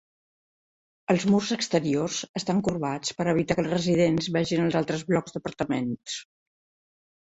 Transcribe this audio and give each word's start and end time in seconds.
Els 1.13 1.25
murs 1.31 1.51
exteriors 1.57 2.17
estan 2.43 2.65
corbats 2.69 3.15
per 3.21 3.29
evitar 3.37 3.61
que 3.61 3.65
els 3.67 3.73
residents 3.77 4.35
vegin 4.41 4.67
els 4.69 4.83
altres 4.85 5.09
blocs 5.15 5.41
d'apartaments. 5.41 6.23